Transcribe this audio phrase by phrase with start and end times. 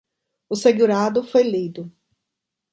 [0.49, 1.93] O segurado foi lido